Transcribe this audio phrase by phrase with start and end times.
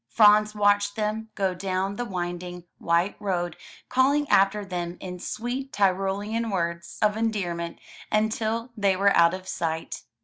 [0.09, 3.55] Franz watched them go down the winding, white road,
[3.87, 7.77] calling after them in sweet Tyrolean words of endearment
[8.11, 10.01] until they were out of sight.